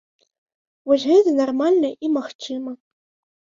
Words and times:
Вось 0.91 1.05
гэта 1.11 1.33
нармальна 1.41 1.93
і 2.09 2.11
магчыма. 2.17 2.75